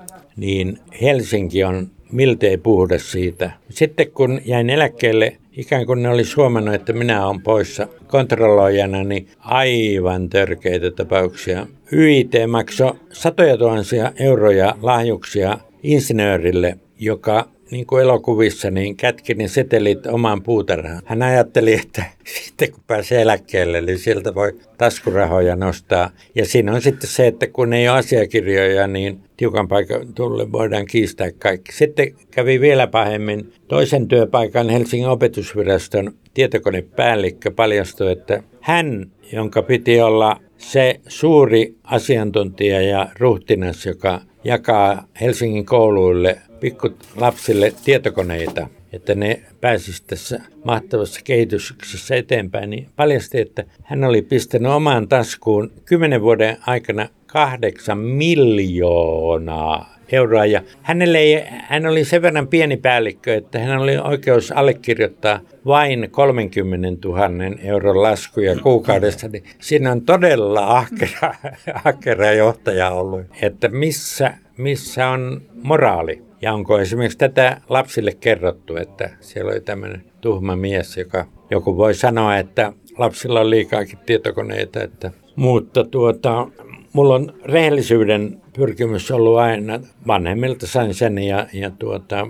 niin 0.41 0.77
Helsinki 1.01 1.63
on 1.63 1.87
miltei 2.11 2.57
puhdas 2.57 3.11
siitä. 3.11 3.51
Sitten 3.69 4.11
kun 4.11 4.41
jäin 4.45 4.69
eläkkeelle, 4.69 5.37
ikään 5.57 5.85
kuin 5.85 6.03
ne 6.03 6.09
olisi 6.09 6.35
huomannut, 6.35 6.73
että 6.73 6.93
minä 6.93 7.27
olen 7.27 7.41
poissa 7.41 7.87
kontrolloijana, 8.07 9.03
niin 9.03 9.27
aivan 9.39 10.29
törkeitä 10.29 10.91
tapauksia. 10.91 11.67
YIT 11.91 12.31
maksoi 12.47 12.93
satoja 13.11 13.57
tuhansia 13.57 14.11
euroja 14.19 14.75
lahjuksia 14.81 15.57
insinöörille, 15.83 16.77
joka 16.99 17.49
niin 17.71 17.85
kuin 17.85 18.03
elokuvissa, 18.03 18.71
niin 18.71 18.97
kätki 18.97 19.33
ne 19.33 19.47
setelit 19.47 20.07
omaan 20.07 20.43
puutarhaan. 20.43 21.01
Hän 21.05 21.21
ajatteli, 21.21 21.73
että 21.73 22.05
sitten 22.45 22.71
kun 22.71 22.83
pääsee 22.87 23.21
eläkkeelle, 23.21 23.81
niin 23.81 23.99
sieltä 23.99 24.35
voi 24.35 24.59
taskurahoja 24.77 25.55
nostaa. 25.55 26.09
Ja 26.35 26.45
siinä 26.45 26.73
on 26.73 26.81
sitten 26.81 27.09
se, 27.09 27.27
että 27.27 27.47
kun 27.47 27.73
ei 27.73 27.89
ole 27.89 27.97
asiakirjoja, 27.97 28.87
niin 28.87 29.19
tiukan 29.37 29.67
paikan 29.67 30.13
tulle 30.13 30.51
voidaan 30.51 30.85
kiistää 30.85 31.31
kaikki. 31.31 31.71
Sitten 31.71 32.15
kävi 32.31 32.61
vielä 32.61 32.87
pahemmin. 32.87 33.53
Toisen 33.67 34.07
työpaikan 34.07 34.69
Helsingin 34.69 35.09
opetusviraston 35.09 36.13
tietokonepäällikkö 36.33 37.51
paljastui, 37.51 38.11
että 38.11 38.43
hän, 38.61 39.11
jonka 39.31 39.61
piti 39.61 40.01
olla 40.01 40.39
se 40.57 40.99
suuri 41.07 41.75
asiantuntija 41.83 42.81
ja 42.81 43.07
ruhtinas, 43.19 43.85
joka 43.85 44.21
jakaa 44.43 45.07
Helsingin 45.21 45.65
kouluille 45.65 46.37
pikkut 46.61 47.07
lapsille 47.15 47.73
tietokoneita, 47.85 48.67
että 48.93 49.15
ne 49.15 49.41
pääsisivät 49.61 50.07
tässä 50.07 50.41
mahtavassa 50.63 51.21
kehityksessä 51.23 52.15
eteenpäin, 52.15 52.69
niin 52.69 52.87
paljasti, 52.95 53.41
että 53.41 53.63
hän 53.83 54.03
oli 54.03 54.21
pistänyt 54.21 54.71
omaan 54.71 55.07
taskuun 55.07 55.71
kymmenen 55.85 56.21
vuoden 56.21 56.57
aikana 56.67 57.07
kahdeksan 57.27 57.97
miljoonaa 57.97 59.95
euroa. 60.11 60.45
Ja 60.45 60.61
hänelle 60.81 61.17
ei, 61.17 61.43
hän 61.47 61.85
oli 61.85 62.05
sen 62.05 62.21
verran 62.21 62.47
pieni 62.47 62.77
päällikkö, 62.77 63.35
että 63.35 63.59
hän 63.59 63.79
oli 63.79 63.97
oikeus 63.97 64.51
allekirjoittaa 64.51 65.39
vain 65.65 66.07
30 66.11 67.07
000 67.07 67.21
euron 67.63 68.01
laskuja 68.01 68.55
kuukaudessa. 68.55 69.27
Niin 69.27 69.43
siinä 69.59 69.91
on 69.91 70.01
todella 70.01 70.77
ahkera, 70.77 71.35
ahkera 71.85 72.31
johtaja 72.31 72.91
ollut, 72.91 73.21
että 73.41 73.67
missä, 73.67 74.33
missä 74.57 75.07
on 75.07 75.41
moraali. 75.63 76.30
Ja 76.41 76.53
onko 76.53 76.79
esimerkiksi 76.79 77.17
tätä 77.17 77.61
lapsille 77.69 78.11
kerrottu, 78.19 78.75
että 78.75 79.09
siellä 79.19 79.51
oli 79.51 79.61
tämmöinen 79.61 80.03
tuhma 80.21 80.55
mies, 80.55 80.97
joka 80.97 81.25
joku 81.49 81.77
voi 81.77 81.93
sanoa, 81.93 82.37
että 82.37 82.73
lapsilla 82.97 83.39
on 83.39 83.49
liikaakin 83.49 83.99
tietokoneita, 84.05 84.83
että 84.83 85.11
mutta 85.35 85.83
tuota, 85.83 86.47
mulla 86.93 87.15
on 87.15 87.33
rehellisyyden 87.45 88.41
pyrkimys 88.53 89.11
ollut 89.11 89.37
aina. 89.37 89.79
Vanhemmilta 90.07 90.67
sain 90.67 90.93
sen 90.93 91.17
ja, 91.17 91.47
ja 91.53 91.71
tuota, 91.79 92.27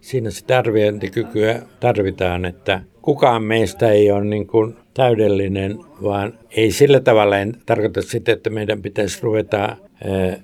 siinä 0.00 0.30
sitä 0.30 0.58
arviointikykyä 0.58 1.62
tarvitaan, 1.80 2.44
että 2.44 2.80
kukaan 3.02 3.42
meistä 3.42 3.90
ei 3.90 4.10
ole 4.10 4.24
niin 4.24 4.46
kuin 4.46 4.76
täydellinen, 4.94 5.78
vaan 6.02 6.38
ei 6.56 6.70
sillä 6.70 7.00
tavalla 7.00 7.38
en 7.38 7.54
tarkoita 7.66 8.02
sitä, 8.02 8.32
että 8.32 8.50
meidän 8.50 8.82
pitäisi 8.82 9.22
ruveta 9.22 9.76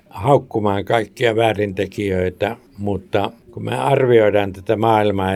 haukkumaan 0.09 0.85
kaikkia 0.85 1.35
väärintekijöitä, 1.35 2.57
mutta 2.77 3.31
kun 3.51 3.65
me 3.65 3.75
arvioidaan 3.75 4.53
tätä 4.53 4.75
maailmaa, 4.75 5.31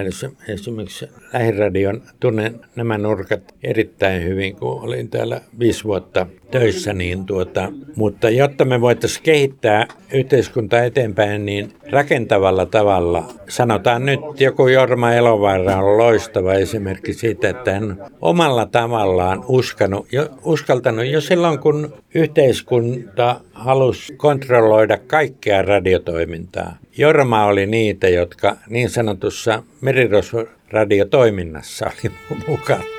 esimerkiksi 0.48 1.08
lähiradion, 1.34 2.02
tunnen 2.20 2.60
nämä 2.76 2.98
nurkat 2.98 3.56
erittäin 3.64 4.24
hyvin, 4.24 4.56
kun 4.56 4.82
olin 4.82 5.10
täällä 5.10 5.42
viisi 5.60 5.84
vuotta 5.84 6.28
töissä, 6.52 6.94
niin 6.94 7.26
tuota, 7.26 7.72
mutta 7.96 8.30
jotta 8.30 8.66
me 8.66 8.82
voitaisiin 8.82 9.24
kehittää 9.24 9.88
yhteiskuntaa 10.14 10.84
eteenpäin, 10.84 11.46
niin 11.46 11.74
rakentavalla 11.92 12.66
tavalla, 12.66 13.24
sanotaan 13.50 14.06
nyt 14.06 14.20
joku 14.40 14.68
Jorma 14.68 15.14
Elovaara 15.14 15.78
on 15.78 15.98
loistava 15.98 16.54
esimerkki 16.54 17.14
siitä, 17.14 17.50
että 17.50 17.74
hän 17.74 17.98
omalla 18.22 18.66
tavallaan 18.66 19.44
uskanut, 19.48 20.08
jo, 20.12 20.30
uskaltanut 20.44 21.06
jo 21.06 21.22
silloin, 21.22 21.60
kun 21.60 21.94
yhteiskunta 22.16 23.42
halusi 23.54 24.16
kontrolloida 24.16 24.98
kaikkea 24.98 25.62
radiotoimintaa. 25.62 26.78
Jorma 26.98 27.46
oli 27.46 27.66
niitä, 27.66 28.10
jotka 28.10 28.58
niin 28.70 28.90
sanotussa 28.90 29.64
merirosvoradiotoiminnassa 29.82 31.86
oli 31.86 32.12
mukana. 32.48 32.95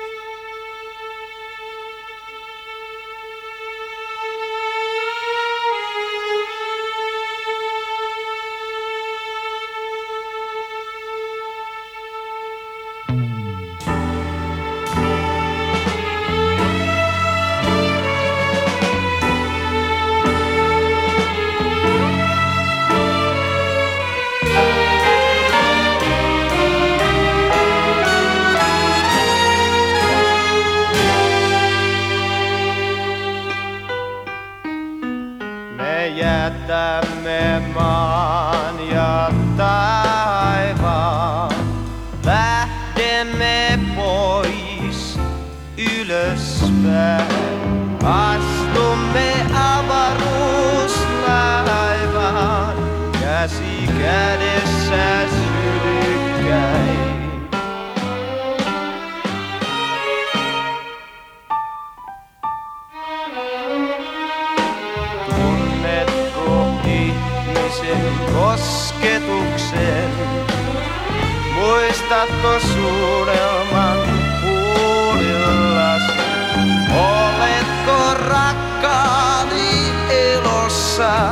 casa 80.97 81.26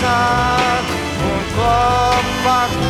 Wasser 0.00 0.84
und 1.24 1.58
Opfer. 1.58 2.87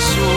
sua 0.00 0.35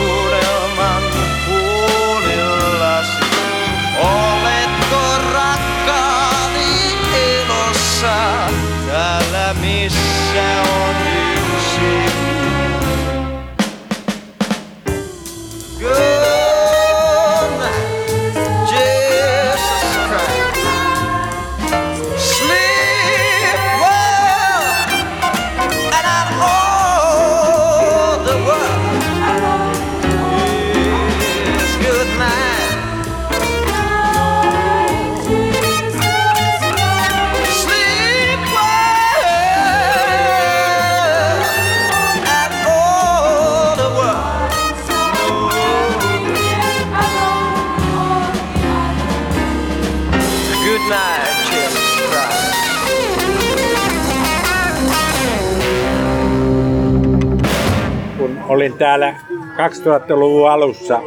olin 58.50 58.72
täällä 58.72 59.14
2000-luvun 59.56 60.50
alussa, 60.50 61.00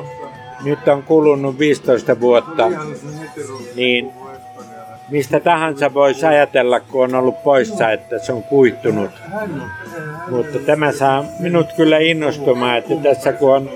nyt 0.63 0.87
on 0.87 1.03
kulunut 1.03 1.59
15 1.59 2.19
vuotta, 2.19 2.71
niin 3.75 4.11
mistä 5.09 5.39
tahansa 5.39 5.93
voisi 5.93 6.25
ajatella, 6.25 6.79
kun 6.79 7.03
on 7.03 7.15
ollut 7.15 7.43
poissa, 7.43 7.91
että 7.91 8.19
se 8.19 8.33
on 8.33 8.43
kuihtunut. 8.43 9.11
Mutta 10.29 10.59
tämä 10.59 10.91
saa 10.91 11.25
minut 11.39 11.67
kyllä 11.77 11.97
innostumaan, 11.97 12.77
että 12.77 12.93
tässä 13.03 13.33
kun 13.33 13.55
on 13.55 13.69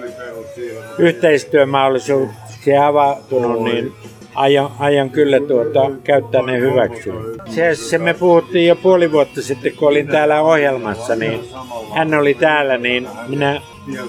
yhteistyömahdollisuuksia 0.98 2.88
avautunut, 2.88 3.64
niin 3.64 3.94
aion, 4.38 4.71
aion 4.80 5.10
kyllä 5.10 5.39
tuota, 5.39 5.91
käyttää 6.04 6.41
ne 6.41 6.60
hyväksi. 6.60 7.10
Se, 7.45 7.76
se 7.76 7.97
me 7.97 8.13
puhuttiin 8.13 8.67
jo 8.67 8.76
puoli 8.76 9.12
vuotta 9.12 9.41
sitten, 9.41 9.73
kun 9.76 9.88
olin 9.88 10.08
täällä 10.08 10.41
ohjelmassa, 10.41 11.15
niin 11.15 11.39
hän 11.95 12.13
oli 12.13 12.34
täällä, 12.34 12.78
niin 12.78 13.08
minä 13.28 13.62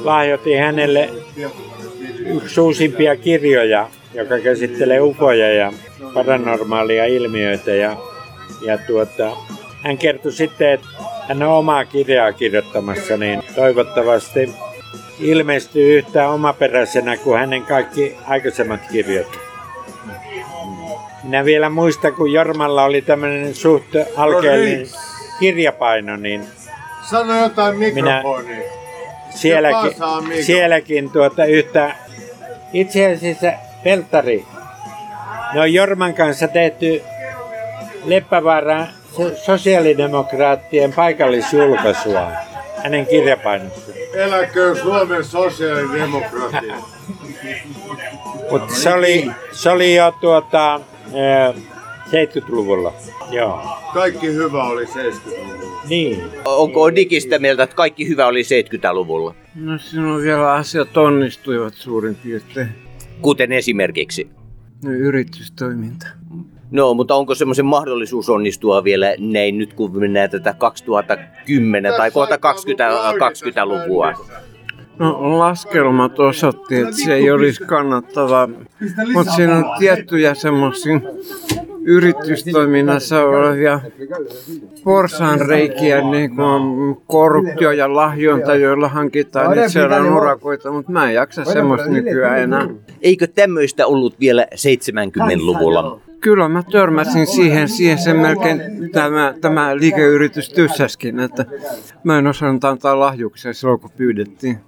lahjoitin 0.04 0.58
hänelle 0.58 1.10
yksi 2.26 2.60
uusimpia 2.60 3.16
kirjoja, 3.16 3.88
joka 4.14 4.38
käsittelee 4.38 5.00
ufoja 5.00 5.52
ja 5.52 5.72
paranormaalia 6.14 7.04
ilmiöitä. 7.04 7.70
Ja, 7.70 7.96
ja 8.66 8.78
tuota, 8.78 9.30
hän 9.82 9.98
kertoi 9.98 10.32
sitten, 10.32 10.72
että 10.72 10.86
hän 11.28 11.42
on 11.42 11.52
omaa 11.52 11.84
kirjaa 11.84 12.32
kirjoittamassa, 12.32 13.16
niin 13.16 13.42
toivottavasti 13.54 14.50
ilmestyy 15.20 15.98
yhtä 15.98 16.28
omaperäisenä 16.28 17.16
kuin 17.16 17.38
hänen 17.38 17.62
kaikki 17.62 18.16
aikaisemmat 18.26 18.80
kirjat. 18.92 19.47
Minä 21.22 21.44
vielä 21.44 21.68
muistan, 21.70 22.12
kun 22.14 22.32
Jormalla 22.32 22.84
oli 22.84 23.02
tämmöinen 23.02 23.54
suht 23.54 23.84
alkeellinen 24.16 24.86
kirjapaino, 25.40 26.16
niin 26.16 26.44
Sano 27.10 27.42
jotain 27.42 27.76
Minä- 27.78 28.16
mikrofoniin. 28.22 28.62
sielläkin, 29.30 29.92
sielläkin 30.42 31.10
tuota 31.10 31.44
yhtä, 31.44 31.94
itse 32.72 33.12
asiassa 33.12 33.52
Peltari, 33.84 34.44
Ne 35.54 35.60
on 35.60 35.74
Jorman 35.74 36.14
kanssa 36.14 36.48
tehty 36.48 37.02
Leppävaara 38.04 38.86
sosiaalidemokraattien 39.44 40.92
paikallisjulkaisua. 40.92 42.30
Hänen 42.82 43.06
kirjapainossa. 43.06 43.92
Eläköön 44.14 44.76
Suomen 44.76 45.24
sosiaalidemokratia. 45.24 46.74
Mutta 48.50 48.74
se 48.74 48.92
oli, 48.94 49.30
se 49.52 49.70
oli 49.70 49.94
jo 49.94 50.12
tuota, 50.20 50.80
ää, 51.14 51.54
70-luvulla. 52.06 52.92
Joo. 53.30 53.60
Kaikki 53.94 54.26
hyvä 54.26 54.64
oli 54.64 54.84
70-luvulla. 54.84 55.82
Niin. 55.88 56.22
Onko 56.44 56.94
Digi 56.94 57.20
sitä 57.20 57.38
mieltä, 57.38 57.62
että 57.62 57.76
kaikki 57.76 58.08
hyvä 58.08 58.26
oli 58.26 58.42
70-luvulla? 58.42 59.34
No 59.54 59.78
sinun 59.78 60.22
vielä 60.22 60.52
asiat 60.52 60.96
onnistuivat 60.96 61.74
suurin 61.74 62.14
piirtein. 62.14 62.68
Kuten 63.20 63.52
esimerkiksi. 63.52 64.30
No, 64.84 64.90
yritystoiminta. 64.90 66.06
No, 66.70 66.94
mutta 66.94 67.14
onko 67.14 67.34
semmoisen 67.34 67.66
mahdollisuus 67.66 68.28
onnistua 68.28 68.84
vielä 68.84 69.14
näin 69.18 69.58
nyt, 69.58 69.74
kun 69.74 69.98
mennään 69.98 70.30
tätä 70.30 70.52
2010 70.52 71.94
tai 71.96 72.10
kohta 72.10 72.38
20, 72.38 72.90
20-luvua? 72.90 74.26
No 74.98 75.38
laskelmat 75.38 76.18
osoitti, 76.18 76.76
että 76.76 76.96
se 77.04 77.14
ei 77.14 77.30
olisi 77.30 77.64
kannattavaa, 77.64 78.48
mutta 79.12 79.32
siinä 79.32 79.56
on 79.56 79.64
tiettyjä 79.78 80.34
semmoisia 80.34 81.00
yritystoiminnassa 81.82 83.24
olevia 83.24 83.80
porsaanreikiä, 84.84 86.00
niin 86.10 86.36
kuin 86.36 86.96
korruptio 87.06 87.72
ja 87.72 87.94
lahjonta, 87.94 88.54
joilla 88.54 88.88
hankitaan 88.88 89.58
itselleen 89.58 90.12
urakoita, 90.12 90.72
mutta 90.72 90.92
mä 90.92 91.08
en 91.08 91.14
jaksa 91.14 91.44
semmoista 91.44 91.88
nykyään 91.88 92.40
enää. 92.40 92.68
Eikö 93.00 93.26
tämmöistä 93.26 93.86
ollut 93.86 94.20
vielä 94.20 94.46
70-luvulla? 94.54 96.00
Kyllä 96.20 96.48
mä 96.48 96.62
törmäsin 96.72 97.26
siihen, 97.26 97.68
siihen 97.68 97.98
sen 97.98 98.16
melkein 98.16 98.60
tämä, 98.92 99.34
tämä 99.40 99.76
liikeyritys 99.76 100.48
tyssäskin, 100.48 101.20
että 101.20 101.44
mä 102.04 102.18
en 102.18 102.26
osannut 102.26 102.64
antaa 102.64 102.98
lahjuksia 102.98 103.52
silloin 103.52 103.80
kun 103.80 103.90
pyydettiin. 103.96 104.58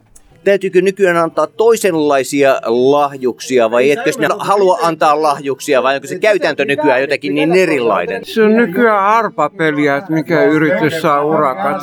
Täytyykö 0.44 0.81
nykyään 0.81 1.16
antaa 1.16 1.46
toisenlaisia 1.46 2.61
lahjuksia 2.66 3.70
vai 3.70 3.90
etkö 3.90 4.12
sinä 4.12 4.29
halua 4.38 4.79
antaa 4.83 5.22
lahjuksia 5.22 5.83
vai 5.83 5.94
onko 5.94 6.07
se 6.07 6.18
käytäntö 6.18 6.64
nykyään 6.64 7.00
jotenkin 7.00 7.35
niin 7.35 7.53
erilainen? 7.53 8.24
Se 8.24 8.42
on 8.42 8.57
nykyään 8.57 9.05
arpapeliä, 9.05 9.96
että 9.96 10.12
mikä 10.12 10.44
yritys 10.44 11.03
saa 11.03 11.24
urakat. 11.24 11.83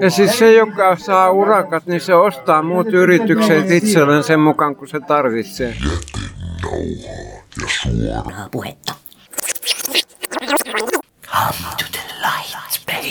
Ja 0.00 0.10
siis 0.10 0.38
se, 0.38 0.52
joka 0.52 0.96
saa 0.96 1.30
urakat, 1.30 1.86
niin 1.86 2.00
se 2.00 2.14
ostaa 2.14 2.62
muut 2.62 2.86
yritykset 2.86 3.70
itselleen 3.70 4.22
sen 4.22 4.40
mukaan, 4.40 4.76
kun 4.76 4.88
se 4.88 5.00
tarvitsee. 5.00 5.74
Turhaa 8.24 8.48
puhetta. 8.50 8.94
Come 11.22 11.70
to 11.78 11.84
the 11.92 12.00
lights, 12.22 12.84
baby. 12.86 13.10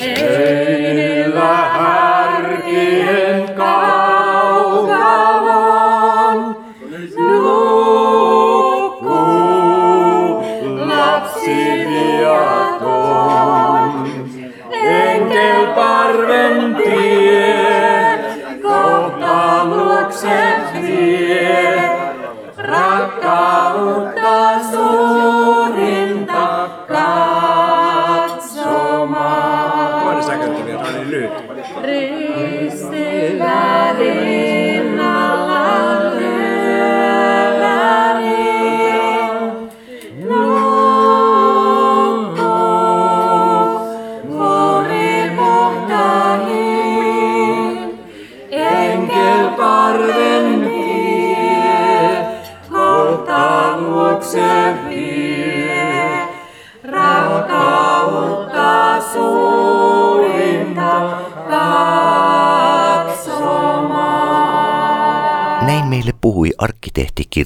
Näin 16.14 17.03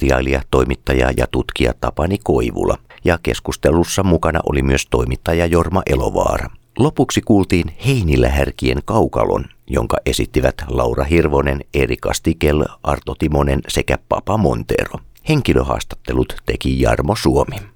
kirjailija, 0.07 0.41
toimittaja 0.51 1.11
ja 1.17 1.27
tutkija 1.31 1.73
Tapani 1.81 2.17
Koivula. 2.23 2.77
Ja 3.05 3.19
keskustelussa 3.23 4.03
mukana 4.03 4.39
oli 4.49 4.61
myös 4.61 4.85
toimittaja 4.89 5.45
Jorma 5.45 5.81
Elovaara. 5.85 6.49
Lopuksi 6.79 7.21
kuultiin 7.21 7.71
Heinillä 7.85 8.29
härkien 8.29 8.79
kaukalon, 8.85 9.45
jonka 9.69 9.97
esittivät 10.05 10.55
Laura 10.67 11.03
Hirvonen, 11.03 11.61
Erika 11.73 12.13
Stikel, 12.13 12.65
Arto 12.83 13.15
Timonen 13.15 13.61
sekä 13.67 13.97
Papa 14.09 14.37
Montero. 14.37 14.99
Henkilöhaastattelut 15.29 16.35
teki 16.45 16.81
Jarmo 16.81 17.15
Suomi. 17.15 17.57